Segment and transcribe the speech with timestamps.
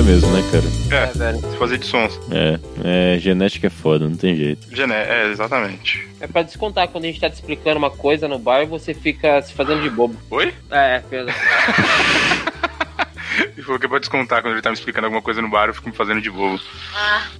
[0.00, 0.64] Mesmo, né, cara?
[0.90, 1.38] É, É, velho.
[1.50, 2.18] se fazer de sons.
[2.30, 2.58] É,
[3.14, 4.66] é, genética é foda, não tem jeito.
[4.74, 6.08] Gené, é, exatamente.
[6.20, 8.94] É pra descontar quando a gente tá te explicando uma coisa no bar e você
[8.94, 10.16] fica se fazendo de bobo.
[10.30, 10.52] Oi?
[10.70, 11.28] É, pelo...
[13.38, 15.68] Ele falou que é pra descontar quando ele tá me explicando alguma coisa no bar,
[15.68, 16.60] eu fico me fazendo de bobo.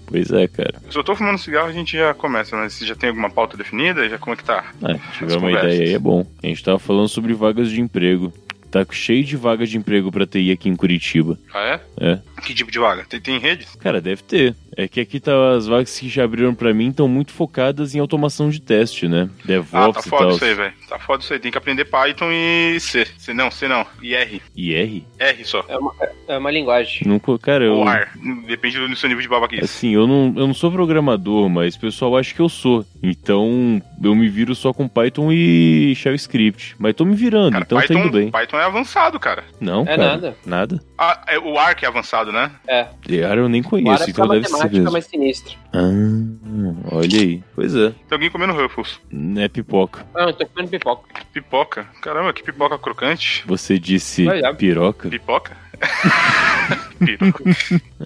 [0.07, 0.75] Pois é, cara.
[0.91, 3.57] Se eu tô fumando cigarro, a gente já começa, mas se já tem alguma pauta
[3.57, 4.64] definida, já como é que tá?
[4.82, 5.75] Ah, se tiver As uma conversas.
[5.75, 6.25] ideia aí é bom.
[6.43, 8.32] A gente tava falando sobre vagas de emprego.
[8.73, 11.39] Tá cheio de vagas de emprego pra TI aqui em Curitiba.
[11.53, 12.13] Ah, é?
[12.13, 12.18] É.
[12.40, 13.04] Que tipo de vaga?
[13.04, 13.76] Tem, tem redes?
[13.76, 14.57] Cara, deve ter.
[14.76, 17.99] É que aqui tá as vagas que já abriram pra mim estão muito focadas em
[17.99, 19.29] automação de teste, né?
[19.30, 20.72] Ah, DevOps tá e foda isso aí, velho.
[20.89, 21.39] Tá foda isso aí.
[21.39, 23.07] Tem que aprender Python e C.
[23.18, 23.85] C não, C não.
[24.03, 24.40] E R.
[24.57, 25.07] E R?
[25.18, 25.64] R só.
[25.68, 25.94] é, uma,
[26.29, 27.07] é uma linguagem.
[27.07, 27.75] Nunca, cara, eu.
[27.75, 28.08] Ou R.
[28.46, 29.63] Depende do seu nível de babaquice.
[29.64, 32.84] Assim, eu não, eu não sou programador, mas o pessoal acha que eu sou.
[33.02, 36.77] Então, eu me viro só com Python e Shell Script.
[36.78, 38.30] Mas tô me virando, Cara, então tá indo bem.
[38.30, 39.44] Python é avançado, cara.
[39.61, 40.02] Não, É cara.
[40.02, 40.36] nada.
[40.47, 40.80] Nada.
[41.05, 42.53] Ah, é, o R que é avançado, né?
[42.64, 42.86] É.
[43.08, 44.92] EAR eu nem ar conheço, é então deve ser mesmo.
[44.92, 45.56] mais sinistra.
[45.72, 47.42] Ah, olha aí.
[47.56, 47.89] Pois é.
[47.89, 49.00] Tem alguém comendo Ruffles.
[49.11, 50.06] Não é pipoca.
[50.14, 51.03] Ah, eu tô comendo pipoca.
[51.33, 51.89] Pipoca.
[52.00, 53.42] Caramba, que pipoca crocante.
[53.48, 54.55] Você disse lá.
[54.55, 55.09] piroca?
[55.09, 55.56] Pipoca?
[57.05, 57.42] Piroca.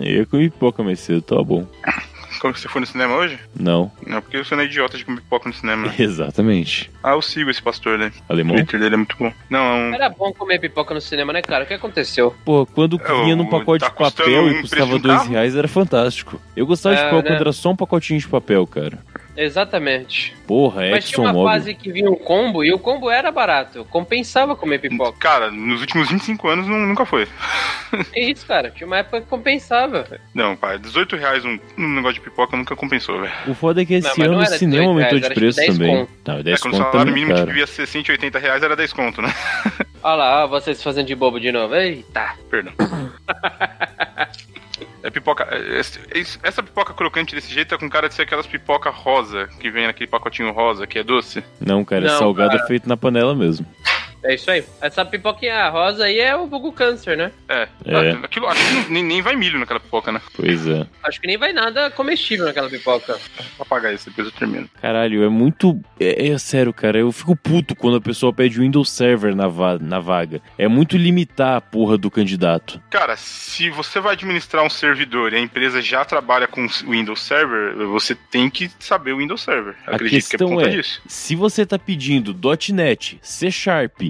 [0.01, 1.67] Eu comi pipoca mais cedo, tá bom.
[2.53, 3.39] Que você foi no cinema hoje?
[3.59, 5.93] Não, Não, porque você não é idiota de comer pipoca no cinema.
[5.99, 6.91] exatamente.
[7.03, 8.13] Ah, eu sigo esse pastor, né?
[8.29, 8.57] O Alemão?
[8.57, 9.33] Twitter dele é muito bom.
[9.51, 9.95] Não, é um...
[9.95, 11.65] Era bom comer pipoca no cinema, né, cara?
[11.65, 12.35] O que aconteceu?
[12.45, 15.31] Pô, quando vinha o- num pacote tá de papel e custava de um dois carro?
[15.31, 16.41] reais, era fantástico.
[16.57, 17.29] Eu gostava de É, pipoca né?
[17.37, 18.99] quando era só um pacotinho de papel, cara.
[19.37, 20.35] Exatamente.
[20.47, 21.45] Porra, Mas tinha uma ExxonMobil.
[21.45, 23.85] fase que vinha um combo e o combo era barato.
[23.91, 25.19] Compensava comer pipoca.
[25.19, 27.27] Cara, nos últimos 25 anos não- nunca foi.
[28.13, 28.71] Que isso, cara?
[28.71, 30.07] Tinha uma época que compensava.
[30.35, 33.33] Não, pai, 18 reais um, um negócio de pipoca nunca compensou, velho.
[33.47, 35.27] O foda é que esse Não, mas ano o era cinema 18 aumentou reais, de
[35.27, 35.97] era preço 10 também.
[35.97, 36.11] conto.
[36.27, 37.47] Não, É 10 quando o conto salário também, mínimo que cara.
[37.47, 39.35] devia ser 180 reais era 10 conto, né?
[40.03, 41.75] Olha lá, ó, vocês fazendo de bobo de novo.
[41.75, 42.35] Eita.
[42.51, 42.73] Perdão.
[45.17, 45.49] É pipoca.
[45.51, 48.91] é- é- é- Essa pipoca crocante desse jeito é com cara de ser aquelas pipoca
[48.91, 51.43] rosa que vem naquele pacotinho rosa que é doce.
[51.61, 52.67] Não, cara, é Não, salgado cara.
[52.67, 53.67] feito na panela mesmo.
[54.27, 54.65] É isso aí.
[54.81, 57.31] Essa pipoquinha rosa aí é o vulgo câncer, né?
[57.49, 57.69] É.
[57.85, 58.11] É.
[58.25, 60.21] Aquilo, acho que nem, nem vai milho naquela pipoca, né?
[60.35, 60.87] Pois é.
[61.05, 63.15] Acho que nem vai nada comestível naquela pipoca.
[63.57, 64.69] Vou apagar isso, depois eu termino.
[64.81, 65.81] Caralho, é muito.
[66.01, 66.99] É, é sério, cara.
[66.99, 70.41] Eu fico puto quando a pessoa pede Windows Server na, va- na vaga.
[70.59, 72.81] É muito limitar a porra do candidato.
[72.91, 77.21] Cara, se você vai administrar um servidor e a empresa já trabalha com o Windows
[77.23, 79.75] Server, você tem que saber o Windows Server.
[79.87, 81.01] A Acredito que é por questão conta é, disso.
[81.07, 82.37] se você tá pedindo
[82.73, 84.01] .NET, C Sharp,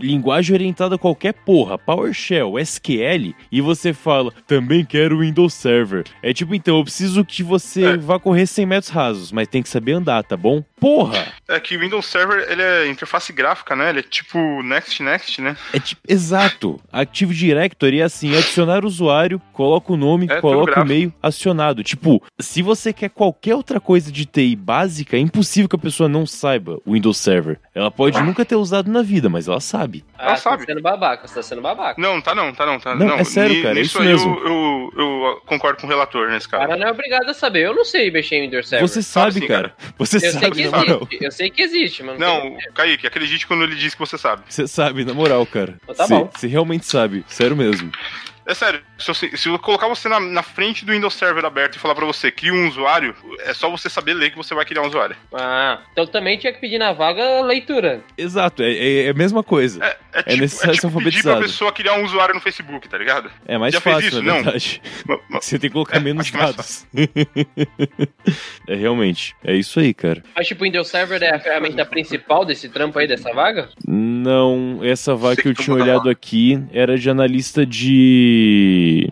[0.00, 6.04] linguagem orientada a qualquer porra, PowerShell, SQL, e você fala, também quero Windows Server.
[6.22, 7.96] É tipo, então, eu preciso que você É.
[7.96, 10.62] vá correr 100 metros rasos, mas tem que saber andar, tá bom?
[10.84, 11.32] Porra!
[11.48, 13.88] É que o Windows Server, ele é interface gráfica, né?
[13.90, 15.56] Ele é tipo Next Next, né?
[15.72, 16.78] É tipo, exato.
[16.92, 21.82] Active Directory é assim, adicionar usuário, coloca o nome, É, coloca o e-mail, acionado.
[21.82, 26.08] Tipo, se você quer qualquer outra coisa de TI básica, é impossível que a pessoa
[26.08, 27.58] não saiba o Windows Server.
[27.74, 30.04] Ela pode nunca ter usado na vida, mas ela sabe.
[30.18, 30.58] Ah, Ela você sabe.
[30.58, 32.00] tá sendo babaca, você tá sendo babaca.
[32.00, 34.36] Não, tá não, tá não, tá Não, é sério, cara, é isso aí mesmo.
[34.38, 36.66] Eu, eu, eu concordo com o relator nesse O caso.
[36.66, 37.66] cara não é obrigado a saber.
[37.66, 38.86] Eu não sei mexer em Windows Server.
[38.88, 39.74] Você Sabe sabe, sim, cara.
[39.98, 41.18] Você eu sei sabe, que existe.
[41.20, 44.16] Eu sei que existe, mas não, sei Não, Kaique, acredite quando ele diz que você
[44.18, 44.42] sabe.
[44.48, 45.76] Você sabe, na moral, cara.
[45.82, 46.30] Então tá Você bom.
[46.34, 47.24] você realmente sabe.
[47.28, 47.90] Sério mesmo.
[48.46, 51.76] É sério, se eu, se eu colocar você na, na frente do Windows Server aberto
[51.76, 54.66] e falar pra você, cria um usuário, é só você saber ler que você vai
[54.66, 55.16] criar um usuário.
[55.32, 58.02] Ah, então também tinha que pedir na vaga leitura.
[58.18, 59.82] Exato, é, é- é a mesma coisa.
[59.82, 62.88] É, é, tipo, necessário é ser tipo pedir pra pessoa criar um usuário no Facebook,
[62.88, 63.30] tá ligado?
[63.46, 64.22] É mais Já fez fácil, isso?
[64.22, 64.42] na Não.
[64.42, 64.82] verdade.
[65.30, 66.86] Ma- Você tem que colocar É, menos mais dados.
[68.68, 69.34] é realmente.
[69.44, 70.22] É isso aí, cara.
[70.36, 73.68] Mas tipo, o Windows Server é a ferramenta principal desse trampo aí, dessa vaga?
[73.86, 76.12] Não, essa vaga Sei que eu que tinha olhado lá.
[76.12, 79.08] aqui era de analista de.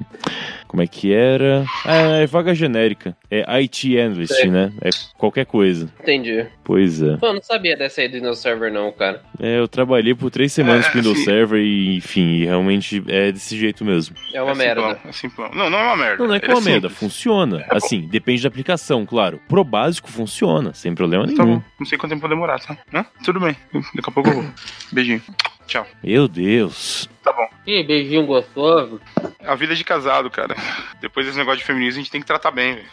[0.72, 1.66] Como é que era?
[1.84, 3.14] Ah, é vaga genérica.
[3.30, 4.48] É IT Analyst, Sei.
[4.48, 4.72] né?
[4.80, 4.88] É
[5.18, 5.92] qualquer coisa.
[6.00, 6.46] Entendi.
[6.64, 7.18] Pois é.
[7.18, 9.22] Pô, eu não sabia dessa aí do Windows Server não, cara.
[9.38, 13.04] É, eu trabalhei por três semanas É, com Windows assim- Server e, enfim, e realmente
[13.06, 14.16] é desse jeito mesmo.
[14.32, 14.80] É uma é merda.
[14.80, 15.50] Simplão, é simplão.
[15.54, 16.16] Não, não é uma merda.
[16.16, 17.66] Não, não é que é Ele uma merda, funciona.
[17.68, 19.38] Assim, depende da aplicação, claro.
[19.46, 21.58] Pro básico funciona, sem problema Tá nenhum.
[21.58, 22.78] bom, não sei quanto tempo vai demorar, tá?
[22.94, 23.04] Hã?
[23.22, 24.44] Tudo bem, daqui a pouco eu vou.
[24.90, 25.20] Beijinho.
[25.66, 25.86] Tchau.
[26.02, 27.08] Meu Deus.
[27.22, 27.48] Tá bom.
[27.66, 29.00] Ih, beijinho gostoso.
[29.40, 30.56] A vida é de casado, cara.
[31.00, 32.86] Depois desse negócio de feminismo, a gente tem que tratar bem, velho.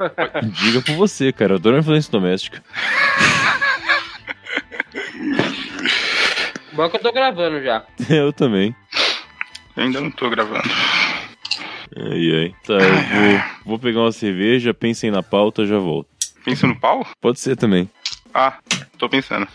[0.52, 1.52] Diga por você, cara.
[1.52, 2.62] Eu adoro a influência doméstica.
[6.72, 7.84] Bom que eu tô gravando já.
[8.08, 8.74] eu também.
[9.76, 10.68] Eu ainda não tô gravando.
[11.96, 12.54] Ai, ai.
[12.64, 16.08] Tá, eu vou, vou pegar uma cerveja, pensem na pauta, já volto.
[16.44, 17.06] Pensa no pau?
[17.20, 17.90] Pode ser também.
[18.32, 18.58] Ah,
[18.96, 19.48] tô pensando.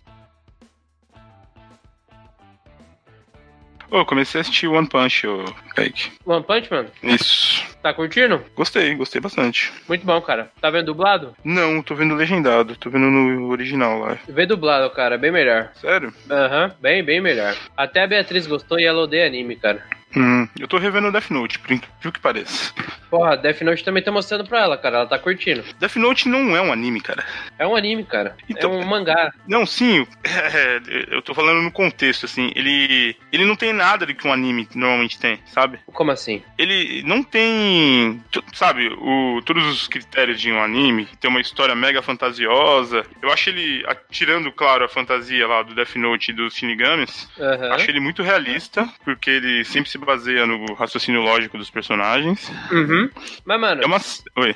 [3.93, 5.45] Ô, eu comecei a assistir One Punch, ô,
[5.75, 6.11] Kaique.
[6.25, 6.87] One Punch Man?
[7.03, 7.63] Isso.
[7.79, 8.43] Tá curtindo?
[8.55, 9.71] Gostei, gostei bastante.
[9.87, 10.51] Muito bom, cara.
[10.59, 11.35] Tá vendo dublado?
[11.43, 14.17] Não, tô vendo legendado, tô vendo no original lá.
[14.27, 15.69] Vê dublado, cara, bem melhor.
[15.75, 16.11] Sério?
[16.27, 17.55] Aham, bem, bem melhor.
[17.77, 19.85] Até a Beatriz gostou e ela odeia anime, cara.
[20.17, 22.73] Hum, eu tô revendo Death Note, por incrível que pareça.
[23.13, 24.97] Porra, Death Note também tá mostrando pra ela, cara.
[24.97, 25.63] Ela tá curtindo.
[25.77, 27.23] Death Note não é um anime, cara.
[27.59, 28.35] É um anime, cara.
[28.49, 29.31] Então- é um mangá.
[29.47, 30.81] Não, sim, é,
[31.11, 34.67] eu tô falando no contexto, assim, ele ele não tem nada de que um anime
[34.73, 35.79] normalmente tem, sabe?
[35.93, 36.41] Como assim?
[36.57, 38.19] Ele não tem,
[38.51, 43.03] sabe, o, todos os critérios de um anime, tem uma história mega fantasiosa.
[43.21, 47.73] Eu acho ele, tirando, claro, a fantasia lá do Death Note e dos Shinigamis, Aham.
[47.75, 52.51] acho ele muito realista, porque ele sempre se baseia no raciocínio lógico dos personagens.
[52.71, 53.02] Uhum.
[53.45, 53.99] Mas, mano, É uma,
[54.37, 54.55] oi,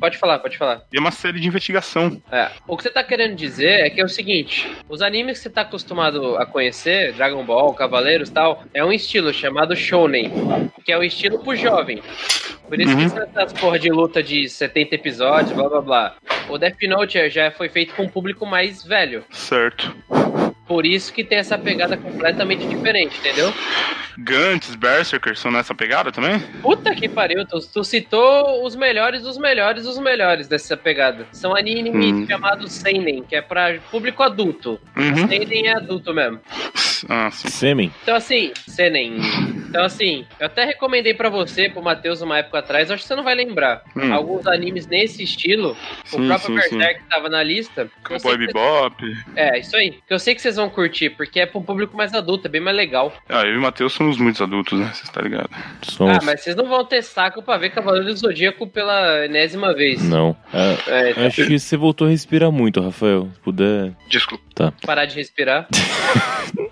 [0.00, 0.82] pode falar, pode falar.
[0.92, 2.20] e é uma série de investigação.
[2.30, 2.50] É.
[2.66, 5.50] O que você tá querendo dizer é que é o seguinte: os animes que você
[5.50, 10.30] tá acostumado a conhecer, Dragon Ball, Cavaleiros e tal, é um estilo chamado Shonen,
[10.84, 12.02] que é o estilo pro jovem.
[12.68, 13.08] Por isso Uhum.
[13.10, 16.14] que essas porra de luta de 70 episódios, blá blá blá.
[16.50, 19.24] O Death Note já foi feito com um público mais velho.
[19.30, 19.94] Certo.
[20.68, 23.52] Por isso que tem essa pegada completamente diferente, entendeu?
[24.18, 26.38] Gantz, Berserker são nessa pegada também?
[26.60, 31.26] Puta que pariu, tu, tu citou os melhores, os melhores, os melhores dessa pegada.
[31.32, 32.26] São animes Hum.
[32.28, 34.78] chamados Seinen, que é pra público adulto.
[34.96, 35.26] Uhum.
[35.28, 36.40] Seinen é adulto mesmo.
[37.08, 37.48] Ah, sim.
[37.48, 37.92] Sêmen.
[38.02, 39.18] Então assim, Seinen.
[39.68, 43.14] Então assim, eu até recomendei pra você, pro Matheus, uma época atrás, acho que você
[43.14, 43.82] não vai lembrar.
[43.96, 44.12] Hum.
[44.12, 45.76] Alguns animes nesse estilo,
[46.06, 46.78] o Sim, próprio sim, sim.
[46.78, 47.88] Berserk tava na lista.
[48.02, 48.96] Cowboy Bebop.
[49.36, 49.92] É, isso aí.
[50.08, 52.60] Que eu sei que vocês vão curtir, porque é pro público mais adulto, é bem
[52.60, 53.12] mais legal.
[53.28, 54.90] Ah, eu e o Matheus somos muitos adultos, né?
[54.92, 55.48] Você tá ligado?
[55.82, 56.16] Somos.
[56.18, 60.02] Ah, mas vocês não vão ter saco pra ver Cavaleiro do Zodíaco pela enésima vez.
[60.02, 60.36] Não.
[60.52, 63.28] Ah, É, então, acho que você voltou a respirar muito, Rafael.
[63.32, 63.92] Se puder.
[64.08, 64.74] Desculpa.
[64.84, 65.66] parar de respirar.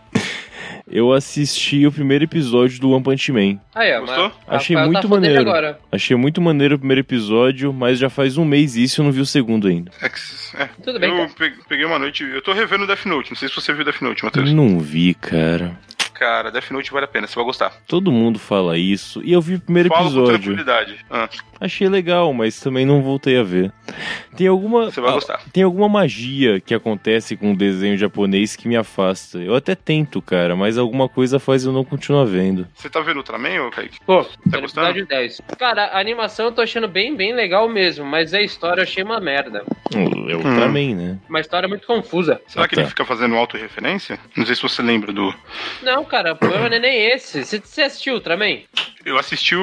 [0.88, 3.58] Eu assisti o primeiro episódio do One Punch Man.
[3.74, 4.00] Aí, ó.
[4.02, 4.32] Gostou?
[4.46, 5.40] Achei Rafael muito tá maneiro.
[5.40, 5.80] Agora.
[5.90, 9.10] Achei muito maneiro o primeiro episódio, mas já faz um mês isso e eu não
[9.12, 9.90] vi o segundo ainda.
[10.00, 10.16] É que-
[10.56, 10.68] é.
[10.84, 11.52] Tudo bem, eu cara.
[11.68, 12.22] peguei uma noite.
[12.22, 13.30] Eu tô revendo Death Note.
[13.32, 14.52] Não sei se você viu Death Note, Matheus.
[14.52, 15.76] Não vi, cara.
[16.18, 17.72] Cara, Death Note vale a pena, você vai gostar.
[17.86, 19.20] Todo mundo fala isso.
[19.24, 20.32] E eu vi o primeiro Fala com episódio.
[20.34, 20.96] tranquilidade.
[21.10, 21.28] Ah,
[21.58, 23.72] Achei legal, mas também não voltei a ver.
[24.36, 24.86] Tem alguma.
[24.90, 25.40] você vai gostar.
[25.52, 29.38] Tem alguma magia que acontece com o desenho japonês que me afasta.
[29.38, 32.66] Eu até tento, cara, mas alguma coisa faz eu não continuar vendo.
[32.74, 33.98] Você tá vendo Ultraman, ô Kaique?
[34.04, 34.86] Pô, Tá tá gostando?
[34.88, 35.40] episódio 10.
[35.58, 39.02] Cara, a animação eu tô achando bem, bem legal mesmo, mas a história eu achei
[39.02, 39.64] uma merda.
[39.94, 41.18] É Ultraman, né?
[41.28, 42.38] Uma história muito confusa.
[42.46, 42.88] Será Ah, que ele tá.
[42.90, 44.18] fica fazendo autorreferência?
[44.36, 45.34] Não sei se você lembra do.
[45.82, 47.44] Não, cara, o problema não é nem esse.
[47.44, 48.60] Você, você assistiu Ultraman?
[49.04, 49.54] Eu assisti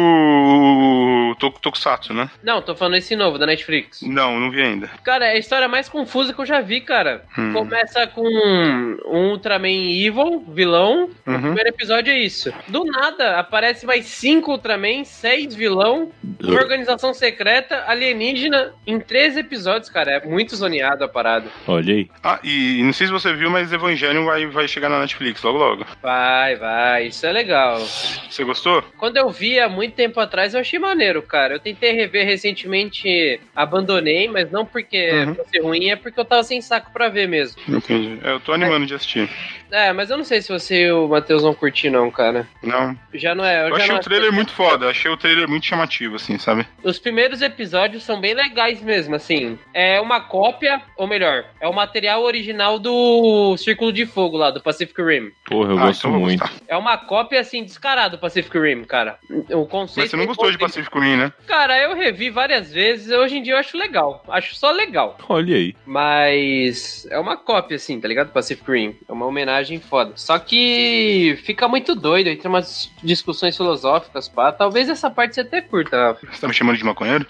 [0.00, 1.34] o.
[1.38, 2.30] Tok- Tokusatsu, né?
[2.42, 4.02] Não, tô falando esse novo, da Netflix.
[4.02, 4.88] Não, não vi ainda.
[5.02, 7.24] Cara, é a história mais confusa que eu já vi, cara.
[7.38, 7.52] Hum.
[7.52, 8.96] Começa com um
[9.30, 11.10] Ultraman Evil, vilão.
[11.26, 11.40] O Uhum.
[11.40, 12.52] primeiro episódio é isso.
[12.68, 16.10] Do nada, aparece mais cinco Ultraman, seis vilão,
[16.42, 20.12] uma organização secreta, alienígena, em três episódios, cara.
[20.12, 21.46] É muito zoneado a parada.
[21.66, 22.08] Olha aí.
[22.22, 25.58] Ah, e não sei se você viu, mas Evangelion vai, vai chegar na Netflix logo
[25.60, 25.84] logo.
[26.02, 27.78] Vai, vai, isso é legal.
[27.78, 28.82] Você gostou?
[28.98, 31.54] Quando eu vi há muito tempo atrás, eu achei maneiro, cara.
[31.54, 35.34] Eu tentei rever recentemente, abandonei, mas não porque Uhum.
[35.34, 37.60] fosse ruim, é porque eu tava sem saco pra ver mesmo.
[37.68, 38.18] Entendi.
[38.24, 39.28] É, eu tô animando de assistir.
[39.70, 42.46] É, mas eu não sei se você e o Matheus vão curtir, não, cara.
[42.62, 42.96] Não.
[43.14, 43.68] Já não é.
[43.68, 46.66] Eu já achei o trailer muito foda, achei o trailer muito chamativo, assim, sabe?
[46.82, 49.58] Os primeiros episódios são bem legais mesmo, assim.
[49.72, 54.60] É uma cópia, ou melhor, é o material original do Círculo de Fogo lá, do
[54.60, 55.30] Pacific Rim.
[55.50, 56.44] Porra, eu Ah, gosto então muito.
[56.68, 59.18] É uma cópia, assim, descarada do Pacific Rim, cara.
[59.50, 59.98] O conceito.
[60.04, 60.84] Mas você não é gostou de igualzinho.
[60.84, 61.32] Pacific Rim, né?
[61.46, 64.22] Cara, eu revi várias vezes, hoje em dia eu acho legal.
[64.28, 65.18] Acho só legal.
[65.28, 65.74] Olha aí.
[65.84, 68.30] Mas é uma cópia, assim, tá ligado?
[68.32, 68.96] Pacific Rim.
[69.08, 70.12] É uma homenagem foda.
[70.14, 74.52] Só que fica muito doido, entre umas discussões filosóficas, pá.
[74.52, 76.16] Talvez essa parte você até curta.
[76.30, 77.26] Você tá me chamando de maconheiro?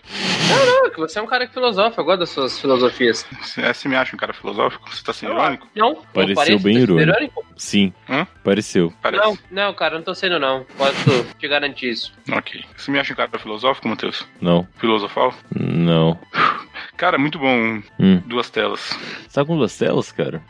[0.67, 3.27] Não, que você é um cara que filosofa, eu gosto das suas filosofias.
[3.41, 4.89] Você, é, você me acha um cara filosófico?
[4.95, 5.67] Você tá sendo irônico?
[5.75, 5.95] Não?
[5.95, 6.59] Pareceu não pareço?
[6.65, 7.45] bem Tô sendo irônico.
[7.57, 8.27] Sim, Hã?
[8.43, 8.93] pareceu.
[9.01, 9.25] Parece.
[9.25, 10.65] Não, não, cara, não tô sendo não.
[10.77, 12.13] Posso te garantir isso.
[12.33, 12.65] Ok.
[12.77, 14.27] Você me acha um cara filosófico, Matheus?
[14.41, 15.33] Não, Filosofal?
[15.55, 16.19] não.
[17.01, 17.81] Cara, muito bom.
[17.99, 18.21] Hum.
[18.27, 18.81] Duas telas.
[19.27, 20.43] Você tá com duas telas, cara?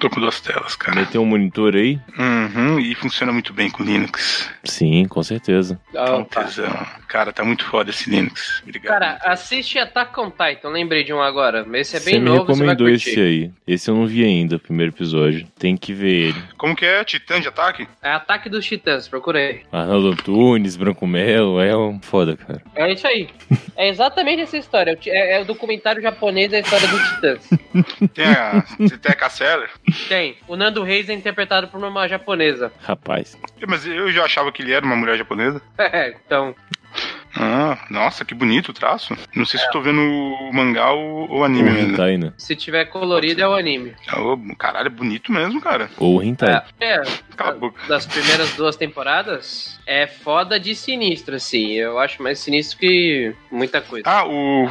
[0.00, 0.98] Tô com duas telas, cara.
[0.98, 2.00] Meteu um monitor aí?
[2.18, 4.50] Uhum, e funciona muito bem com Linux.
[4.64, 5.78] Sim, com certeza.
[5.92, 6.44] Tá um Opa.
[6.44, 6.86] tesão.
[7.06, 8.62] Cara, tá muito foda esse Linux.
[8.62, 8.94] Obrigado.
[8.98, 11.66] Cara, assiste Attack on Titan, lembrei de um agora.
[11.74, 13.10] Esse é bem Você me novo, você vai recomendou curtir.
[13.10, 13.50] esse aí.
[13.66, 15.46] Esse eu não vi ainda, o primeiro episódio.
[15.58, 16.42] Tem que ver ele.
[16.56, 17.04] Como que é?
[17.04, 17.86] Titã de ataque?
[18.02, 19.64] É Ataque dos Titãs, procurei.
[19.70, 22.62] Arnaldo Antunes, Branco Melo, é um foda, cara.
[22.74, 23.28] É isso aí.
[23.76, 24.98] É exatamente essa história.
[25.06, 27.48] É, é o documentário japonês da história dos Titãs.
[28.14, 29.66] Tem a, tem a Cassella.
[30.08, 30.36] Tem.
[30.46, 32.70] O Nando Reis é interpretado por uma japonesa.
[32.82, 33.38] Rapaz.
[33.66, 35.62] Mas eu já achava que ele era uma mulher japonesa.
[35.78, 36.54] É, então.
[37.36, 39.16] Ah, nossa, que bonito o traço.
[39.34, 41.92] Não sei se eu tô vendo o mangá ou o anime Ou mesmo.
[41.92, 42.32] hentai, né?
[42.36, 43.94] Se tiver colorido, é o anime.
[44.16, 45.88] Ô, caralho, é bonito mesmo, cara.
[45.96, 46.60] Ou hentai.
[46.80, 47.02] É, é,
[47.36, 47.80] Cala a boca.
[47.86, 51.74] das primeiras duas temporadas, é foda de sinistro, assim.
[51.74, 54.02] Eu acho mais sinistro que muita coisa.
[54.10, 54.68] Ah, o.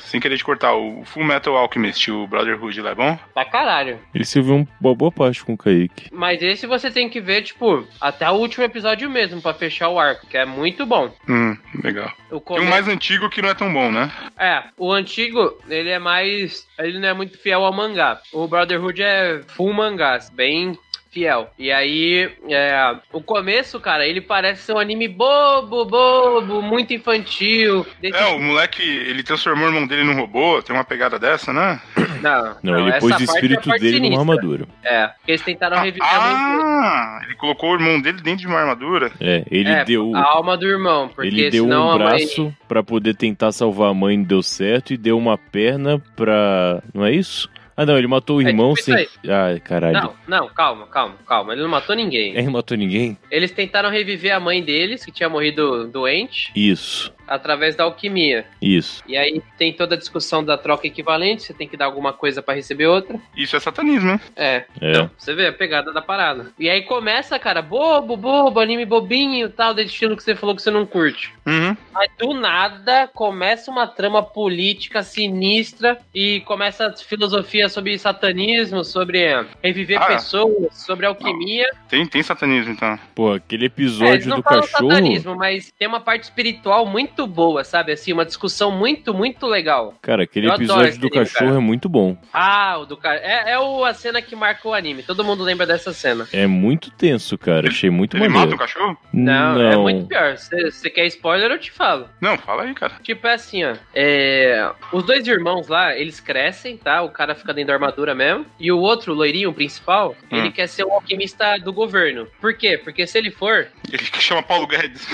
[0.00, 3.18] Sem querer te cortar, o Full Metal Alchemist, o Brotherhood lá é bom?
[3.34, 3.98] Pra caralho.
[4.14, 6.08] Ele se viu uma boa parte com o Kaique.
[6.12, 9.98] Mas esse você tem que ver, tipo, até o último episódio mesmo, pra fechar o
[9.98, 11.12] arco, que é muito bom.
[11.28, 12.10] Hum, legal.
[12.26, 14.10] O Tem um começo- mais antigo que não é tão bom, né?
[14.38, 16.66] É, o antigo, ele é mais.
[16.78, 18.20] Ele não é muito fiel ao mangá.
[18.32, 20.78] O Brotherhood é full mangá, bem
[21.10, 21.50] fiel.
[21.58, 27.84] E aí, é, o começo, cara, ele parece ser um anime bobo, bobo, muito infantil.
[28.00, 31.52] Desse É, o moleque, ele transformou o irmão dele num robô, tem uma pegada dessa,
[31.52, 31.80] né?
[32.22, 34.20] Não, Não, ele essa pôs o é espírito parte dele numa sinistra.
[34.20, 34.66] armadura.
[34.84, 36.62] É, porque eles tentaram reviver a mãe dele.
[36.82, 39.10] Ah, ele colocou o irmão dele dentro de uma armadura.
[39.20, 40.14] É, ele É, deu.
[40.14, 43.52] a alma do irmão, porque Ele deu senão um a mãe- braço pra poder tentar
[43.52, 46.82] salvar a mãe, não deu certo, e deu uma perna pra.
[46.92, 47.48] Não é isso?
[47.80, 49.08] Ah, não, ele matou o É, irmão tipo sem.
[49.26, 49.94] Ai, caralho.
[49.94, 51.54] Não, não, calma, calma, calma.
[51.54, 52.32] Ele não matou ninguém.
[52.34, 53.16] Ele não matou ninguém?
[53.30, 58.44] Eles tentaram reviver a mãe deles, que tinha morrido doente, Isso, através da alquimia.
[58.60, 59.02] isso.
[59.06, 62.42] E aí tem toda a discussão da troca equivalente, você tem que dar alguma coisa
[62.42, 63.18] pra receber outra.
[63.36, 64.20] Isso é satanismo, hein?
[64.36, 64.64] É.
[64.80, 64.90] É.
[64.90, 66.52] Então, você vê a pegada da parada.
[66.58, 70.54] E aí começa, cara, bobo, bobo, anime bobinho e tal, desse estilo que você falou
[70.56, 71.32] que você não curte.
[71.46, 71.76] Uhum.
[71.92, 79.44] Mas do nada começa uma trama política sinistra e começa a filosofia sobre satanismo, sobre
[79.62, 80.06] reviver Ah.
[80.06, 81.66] pessoas, sobre alquimia.
[81.88, 82.98] Tem, tem satanismo, então.
[83.14, 84.90] Pô, aquele É, eles episódio não do falam cachorro.
[84.90, 87.92] satanismo, mas tem uma parte espiritual muito boa, sabe?
[87.92, 89.94] Assim, uma discussão muito, muito legal.
[90.02, 91.56] Cara, aquele Eu episódio do anime, cachorro cara.
[91.56, 92.16] é muito bom.
[92.32, 93.18] Ah, o do cara.
[93.20, 95.02] É, é o, a cena que marcou o anime.
[95.02, 96.26] Todo mundo lembra dessa cena.
[96.32, 97.68] É muito tenso, cara.
[97.68, 98.56] Achei muito Ele mata maneiro.
[98.56, 98.96] o cachorro?
[99.12, 100.36] Não, é muito pior.
[100.36, 102.08] Você quer spoiler, eu te falo.
[102.20, 102.94] Não, fala aí, cara.
[103.02, 103.74] Tipo, é assim, ó.
[103.94, 107.02] é, Os dois irmãos lá, eles crescem, tá?
[107.02, 108.46] O cara fica dentro da armadura mesmo.
[108.58, 110.36] E o outro, o loirinho, o principal, Hum.
[110.38, 112.26] ele quer ser um alquimista do governo.
[112.40, 112.78] Por quê?
[112.82, 115.06] Porque se ele for, Ele que chama Paulo Guedes.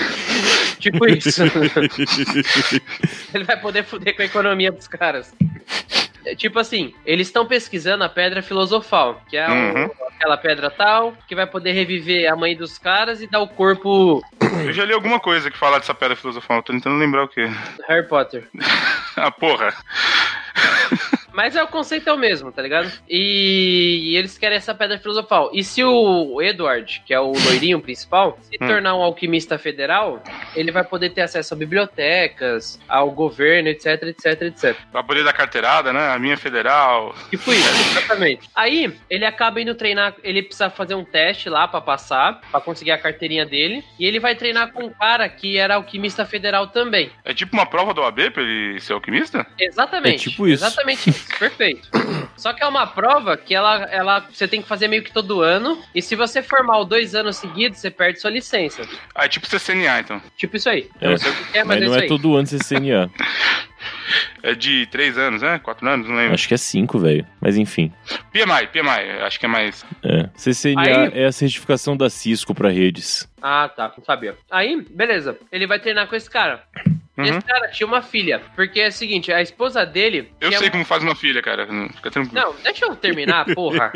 [0.79, 1.43] tipo isso,
[3.33, 5.33] ele vai poder fuder com a economia dos caras.
[6.25, 9.89] É, Tipo assim, eles estão pesquisando a pedra filosofal, que é o- Uhum.
[10.15, 14.21] aquela pedra tal, que vai poder reviver a mãe dos caras e dar o corpo
[14.65, 17.47] Eu já li alguma coisa que fala dessa pedra filosofal, tô tentando lembrar o quê.
[17.87, 18.47] Harry Potter.
[19.19, 19.73] Ah, porra.
[21.37, 22.91] Mas é o conceito é o mesmo, tá ligado?
[23.07, 25.51] E, e eles querem essa pedra filosofal.
[25.53, 28.67] E se o Edward, que é o loirinho principal, se Hum.
[28.67, 30.19] tornar um alquimista federal,
[30.55, 34.75] ele vai poder ter acesso a bibliotecas, ao governo, etc, etc, etc.
[34.91, 36.09] Pra poder dar carteirada, né?
[36.09, 37.13] A minha é federal.
[37.29, 38.49] Tipo isso, exatamente.
[38.55, 42.89] Aí, ele acaba indo treinar, ele precisa fazer um teste lá pra passar, pra conseguir
[42.93, 47.11] a carteirinha dele, e ele vai treinar com um cara que era alquimista federal também.
[47.23, 49.45] É tipo uma prova do AB pra ele ser alquimista?
[49.59, 50.27] Exatamente.
[50.27, 50.65] É tipo isso.
[50.65, 51.26] Exatamente isso.
[51.39, 51.89] Perfeito.
[52.35, 55.41] Só que é uma prova que ela, ela você tem que fazer meio que todo
[55.41, 58.81] ano, e se você formar dois anos seguidos, você perde sua licença.
[59.13, 60.21] Ah, é tipo CCNA, então.
[60.35, 60.89] Tipo isso aí.
[61.01, 61.07] É.
[61.07, 62.07] Eu não sei o que é, mas, Mas é não isso é aí.
[62.07, 63.09] todo ano CCNA.
[64.43, 65.59] É de três anos, né?
[65.59, 66.33] Quatro anos, não lembro.
[66.33, 67.25] Acho que é cinco, velho.
[67.41, 67.91] Mas enfim.
[68.31, 69.85] PMI, PMI, acho que é mais.
[70.03, 70.29] É.
[70.35, 73.27] CCNA Aí- é a certificação da Cisco pra redes.
[73.41, 73.91] Ah, tá.
[73.97, 74.35] Não sabia.
[74.49, 75.37] Aí, beleza.
[75.51, 76.63] Ele vai treinar com esse cara.
[76.85, 77.25] E Uhum.
[77.25, 78.39] Esse cara tinha uma filha.
[78.55, 80.31] Porque é o seguinte, a esposa dele.
[80.39, 81.65] Eu sei como faz uma filha, cara.
[81.65, 82.35] Não, Fica tranquilo.
[82.45, 83.91] Não, deixa eu terminar, porra.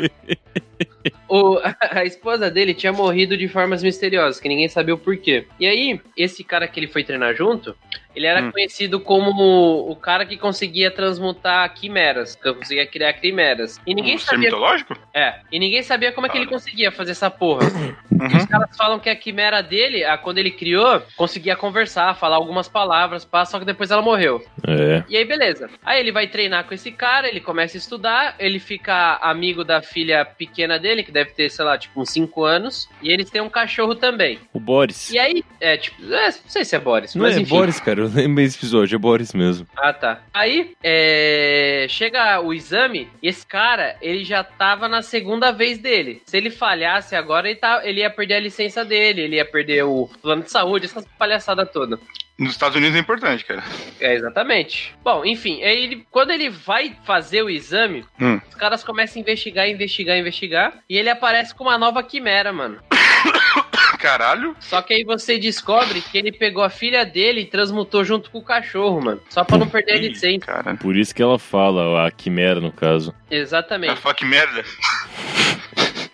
[1.28, 5.46] O, a esposa dele tinha morrido de formas misteriosas, que ninguém sabia o porquê.
[5.58, 7.76] E aí, esse cara que ele foi treinar junto,
[8.14, 8.50] ele era Hum.
[8.52, 13.80] conhecido como o cara que conseguia transmutar quimeras, que conseguia criar quimeras.
[13.86, 14.44] E ninguém um ser sabia.
[14.48, 14.96] mitológico?
[15.14, 17.64] É, e ninguém sabia como é que ele conseguia fazer essa porra.
[18.10, 18.36] Uhum.
[18.36, 22.68] Os caras falam que a quimera dele, a- quando ele criou, conseguia conversar, falar algumas
[22.68, 24.44] palavras, pá, só que depois ela morreu.
[24.66, 25.02] É.
[25.08, 25.68] E aí, beleza.
[25.84, 29.82] Aí ele vai treinar com esse cara, ele começa a estudar, ele fica amigo da
[29.82, 32.88] filha pequena dele, que deve ter, sei lá, tipo, uns 5 anos.
[33.02, 34.38] E eles têm um cachorro também.
[34.52, 35.10] O Boris.
[35.12, 37.54] E aí, é, tipo, é, não sei se é Boris, Não mas é enfim.
[37.54, 38.01] Boris, cara.
[38.04, 38.96] Eu lembro desse episódio.
[38.96, 39.66] É Boris mesmo.
[39.76, 40.20] Ah, tá.
[40.32, 46.22] Aí, é, chega o exame e esse cara, ele já tava na segunda vez dele.
[46.26, 49.84] Se ele falhasse agora, ele, tá, ele ia perder a licença dele, ele ia perder
[49.84, 51.98] o plano de saúde, essas palhaçadas todas.
[52.38, 53.62] Nos Estados Unidos é importante, cara.
[54.00, 54.94] É, exatamente.
[55.04, 58.40] Bom, enfim, aí ele, quando ele vai fazer o exame, Hum.
[58.48, 62.78] os caras começam a investigar, investigar, investigar, e ele aparece com uma nova quimera, mano.
[63.98, 64.56] Caralho.
[64.60, 68.38] Só que aí você descobre que ele pegou a filha dele e transmutou junto com
[68.38, 69.20] o cachorro, mano.
[69.28, 70.46] Só pra não perder a licença.
[70.46, 70.74] Cara.
[70.76, 73.14] Por isso que ela fala, a Quimera, no caso.
[73.30, 73.96] Ela Exatamente.
[74.00, 74.64] fala que merda.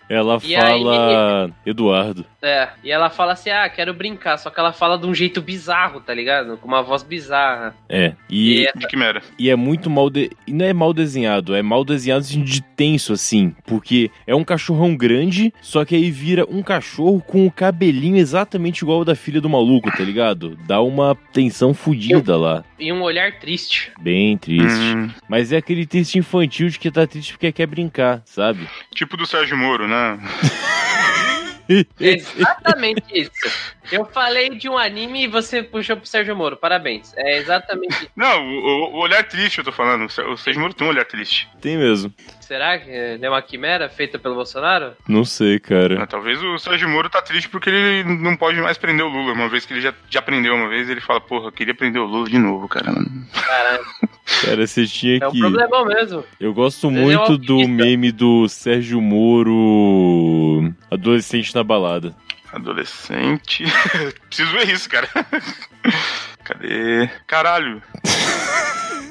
[0.08, 2.24] Ela E fala Eduardo.
[2.40, 5.42] É, e ela fala assim, ah, quero brincar, só que ela fala de um jeito
[5.42, 6.56] bizarro, tá ligado?
[6.56, 7.74] Com uma voz bizarra.
[7.88, 8.14] É.
[8.30, 9.20] E, E é- De Quimera.
[9.38, 10.08] e é muito mal.
[10.08, 10.30] De...
[10.46, 13.54] e Não é mal desenhado, é mal desenhado assim, de tenso, assim.
[13.66, 18.82] Porque é um cachorrão grande, só que aí vira um cachorro com o cabelinho exatamente
[18.82, 20.56] igual ao da filha do maluco, tá ligado?
[20.66, 22.64] Dá uma tensão fodida lá.
[22.78, 23.90] E um olhar triste.
[24.00, 24.66] Bem triste.
[24.96, 28.68] Hum, Mas é aquele triste infantil de que tá triste porque quer brincar, sabe?
[28.94, 30.18] tipo do Sérgio Moro, né?
[32.00, 33.30] Exatamente isso.
[33.90, 36.56] Eu falei de um anime e você puxou pro Sérgio Moro.
[36.56, 37.12] Parabéns.
[37.16, 38.08] É exatamente isso.
[38.16, 40.04] Não, o, o olhar triste eu tô falando.
[40.06, 41.48] O Sé- O Sérgio Moro tem um olhar triste.
[41.60, 42.12] Tem mesmo.
[42.40, 44.92] Será que é uma quimera feita pelo Bolsonaro?
[45.06, 46.02] Não sei, cara.
[46.02, 49.32] Ah, Talvez o Sérgio Moro tá triste porque ele não pode mais prender o Lula.
[49.32, 52.00] Uma vez que ele já, já prendeu uma vez, ele fala, porra, eu queria prender
[52.00, 52.86] o Lula de novo, cara.
[53.32, 53.84] Caralho,
[54.44, 55.38] Cara, você tinha é um que.
[55.40, 56.24] problemão mesmo.
[56.38, 57.84] Eu gosto Ele é um muito do alpinista.
[57.84, 62.14] meme do Sérgio Moro adolescente na balada.
[62.52, 63.64] Adolescente.
[64.28, 65.08] Preciso ver isso, cara.
[66.44, 67.08] Cadê?
[67.26, 67.82] Caralho.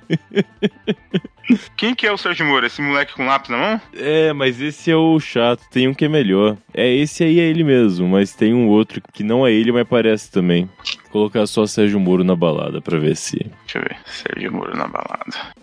[1.77, 2.65] Quem que é o Sérgio Moro?
[2.65, 3.81] Esse moleque com lápis na mão?
[3.93, 5.63] É, mas esse é o chato.
[5.69, 6.57] Tem um que é melhor.
[6.73, 9.87] É, esse aí é ele mesmo, mas tem um outro que não é ele, mas
[9.87, 10.69] parece também.
[11.03, 13.37] Vou colocar só Sérgio Moro na balada pra ver se.
[13.37, 13.97] Deixa eu ver.
[14.05, 15.53] Sérgio Moro na balada.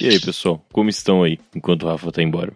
[0.00, 2.52] E aí, pessoal, como estão aí enquanto o Rafa tá embora?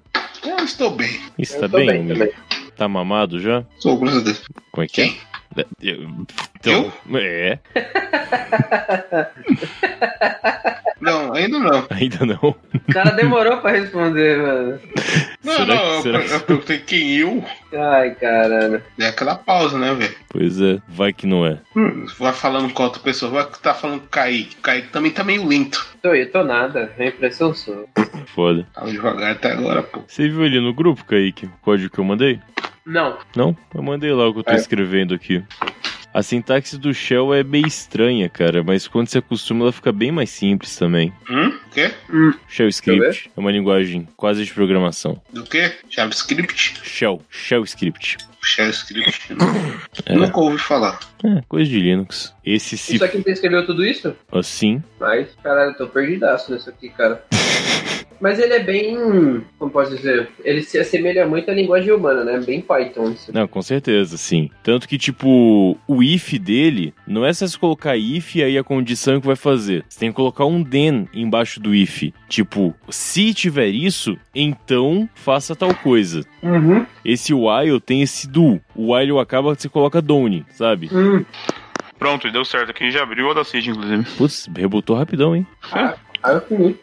[0.69, 1.19] Estou bem.
[1.39, 2.31] Está bem, bem.
[2.77, 3.65] Tá mamado já?
[3.79, 4.43] Sou, graças a Deus.
[4.71, 5.28] Como é que é?
[5.55, 5.67] Quem?
[5.81, 6.27] Eu-
[6.61, 7.59] Então, é,
[11.01, 11.87] Não, ainda não.
[11.91, 12.41] ainda não.
[12.51, 14.81] O cara demorou pra responder, mano.
[15.45, 17.45] Não, Será não, que- eu, será eu, eu perguntei quem eu.
[17.73, 18.83] Ai, caralho.
[18.99, 20.15] É aquela pausa, né, velho?
[20.29, 21.59] Pois é, vai que não é.
[21.77, 24.57] Hum, vai falando com outra pessoa, vai que tá falando com o Kaique.
[24.59, 25.87] O Kaique também tá meio lento.
[26.03, 26.93] Tô, eu tô nada.
[26.99, 27.85] A impressão sua.
[28.35, 28.67] Foda.
[28.75, 30.03] Tava devagar até agora, pô.
[30.07, 32.41] Você viu ali no grupo, Kaique, o código que eu mandei?
[32.89, 33.19] Não.
[33.37, 33.57] Não?
[33.75, 34.57] Eu mandei lá o que eu tô É.
[34.57, 35.43] escrevendo aqui.
[36.13, 40.11] A sintaxe do Shell é meio estranha, cara, mas quando você acostuma ela fica bem
[40.11, 41.13] mais simples também.
[41.31, 41.49] Hum?
[41.49, 41.93] O quê?
[42.49, 45.21] Shell Script é uma linguagem quase de programação.
[45.33, 45.71] Do quê?
[45.91, 46.81] JavaScript?
[46.83, 48.17] Shell, Shell Script.
[48.43, 49.37] Shell Script?
[50.07, 50.15] É.
[50.15, 50.99] Nunca ouvi falar.
[51.23, 52.35] É, coisa de Linux.
[52.45, 54.17] Esse se Isso aqui você escreveu tudo isso?
[54.33, 57.23] assim, Mas, caralho, eu tô perdidaço nisso aqui, cara.
[58.21, 59.45] Mas ele é bem.
[59.59, 60.29] Como posso dizer?
[60.45, 62.41] Ele se assemelha muito à linguagem humana, né?
[62.41, 63.11] Bem Python.
[63.11, 63.33] Isso.
[63.33, 64.51] Não, com certeza, sim.
[64.63, 68.65] Tanto que, tipo, o if dele não é só você colocar if e aí a
[68.65, 69.85] condição que vai fazer.
[69.89, 72.13] Você tem que colocar um then embaixo do if.
[72.29, 76.25] Tipo, se tiver isso, então faça tal coisa.
[76.43, 76.85] Uhum.
[77.05, 78.61] Esse while tem esse do.
[78.75, 80.89] O while acaba, você coloca done, sabe?
[80.93, 81.25] Hum.
[81.99, 82.91] Pronto, deu certo aqui.
[82.91, 84.05] Já abriu o Audacity, inclusive.
[84.17, 85.47] Putz, rebotou rapidão, hein?
[85.73, 86.77] Ah, aí eu fui.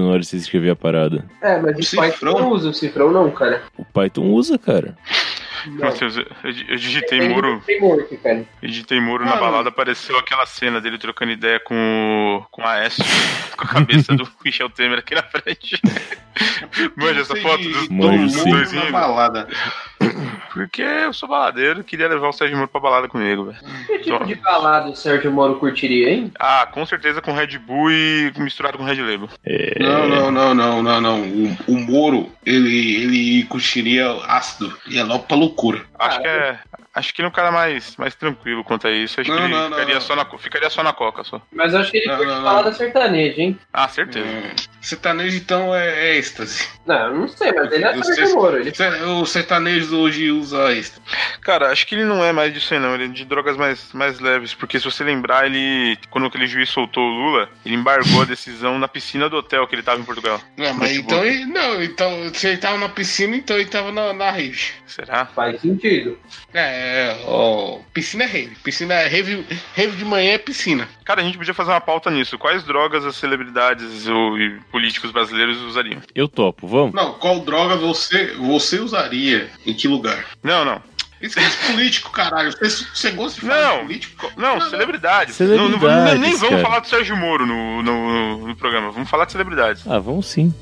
[0.00, 1.24] Na hora de você escrever a parada.
[1.40, 2.10] É, mas Um o cifrão?
[2.34, 3.62] Python não usa o cifrão, não, cara.
[3.76, 4.96] O Python usa, cara.
[5.66, 6.10] Nossa, eu,
[6.76, 8.44] digitei cara.
[8.62, 9.40] Eu digitei Moro Ah, na não.
[9.40, 13.02] balada, apareceu aquela cena dele trocando ideia com o, com a S,
[13.56, 15.80] com a cabeça do Michel Temer aqui na frente.
[16.94, 19.48] Manja essa foto dos, Manjo, mundo dois na balada.
[20.56, 23.58] Porque eu sou baladeiro, queria levar o Sérgio Moro pra balada comigo, velho.
[23.86, 26.32] Que tipo de balada o Sérgio Moro curtiria, hein?
[26.40, 29.28] Ah, com certeza com Red Bull e misturado com Red Label.
[29.44, 29.78] É.
[29.78, 31.20] Não, não, não, não, não, não.
[31.20, 34.74] O, o Moro, ele, ele curtiria ácido.
[34.88, 35.82] Ia logo pra loucura.
[35.98, 36.58] Acho que é.
[36.96, 39.20] Acho que ele é um cara mais, mais tranquilo quanto a isso.
[39.20, 40.00] Acho Não, que ele não, ficaria, não.
[40.00, 41.42] Só na, ficaria só na coca só.
[41.52, 42.44] Mas eu acho que ele Não, curte não, não.
[42.44, 43.58] balada sertaneja, hein?
[43.70, 44.26] Ah, certeza.
[44.26, 46.66] Hum, sertanejo, então, é, é êxtase.
[46.86, 48.56] Não, eu não sei, mas ele é Moro.
[48.56, 48.72] Ele...
[49.04, 51.02] O sertanejo hoje usa êxtase.
[51.42, 52.94] Cara, acho que ele não é mais disso aí, não.
[52.94, 54.54] Ele é de drogas mais, mais leves.
[54.54, 55.98] Porque se você lembrar, ele.
[56.08, 59.74] Quando aquele juiz soltou o Lula, ele embargou a decisão na piscina do hotel que
[59.74, 60.40] ele tava em Portugal.
[60.56, 61.44] Não, mas então ele.
[61.44, 64.72] Não, então se ele tava na piscina, então ele tava na, na rave.
[64.86, 65.26] Será?
[65.26, 66.18] Faz sentido.
[66.54, 66.85] É,
[67.26, 68.56] ó, piscina é rave.
[68.62, 70.88] Piscina é rave, rave de manhã é piscina.
[71.04, 72.38] Cara, a gente podia fazer uma pauta nisso.
[72.38, 76.00] Quais drogas as celebridades ou, e políticos brasileiros usariam?
[76.14, 76.94] Eu topo, vamos?
[76.94, 79.48] Não, qual droga você, você usaria?
[79.66, 80.24] Em que lugar?
[80.42, 80.80] Não, não.
[81.20, 82.52] Esquece político, caralho.
[82.52, 83.76] Você, você gosta de falar Não.
[83.78, 84.32] de político?
[84.36, 85.34] Não, Não, celebridades.
[85.34, 86.62] Celebridades, Não, não- nem vamos cara.
[86.62, 88.90] falar do Sérgio Moro no, no, no programa.
[88.90, 89.82] Vamos falar de celebridades.
[89.86, 90.54] Ah, vamos sim.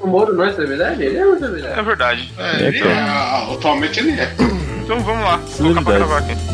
[0.00, 1.02] O Moro não é celebridade?
[1.02, 1.78] Ele é uma celebridade.
[1.78, 2.32] É verdade.
[2.36, 2.92] É, É, ele é,
[3.54, 4.34] atualmente ele é.
[4.84, 5.40] Então vamos lá.
[5.98, 6.53] Gravar aqui.